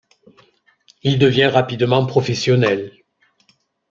[1.03, 2.91] Il devient rapidement professionnel.